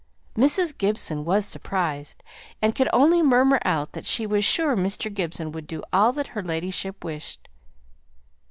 Mrs. 0.35 0.75
Gibson 0.75 1.23
was 1.25 1.45
surprised, 1.45 2.23
and 2.59 2.73
could 2.73 2.89
only 2.91 3.21
murmur 3.21 3.59
out 3.63 3.91
that 3.91 4.07
she 4.07 4.25
was 4.25 4.43
sure 4.43 4.75
Mr. 4.75 5.13
Gibson 5.13 5.51
would 5.51 5.67
do 5.67 5.83
all 5.93 6.11
that 6.13 6.29
her 6.29 6.41
ladyship 6.41 7.03
wished. 7.03 7.47